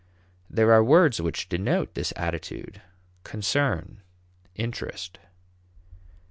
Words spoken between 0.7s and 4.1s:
are words which denote this attitude: concern,